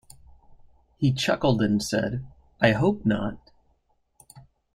[0.97, 2.25] He chuckled and said,
[2.59, 3.51] 'I hope not.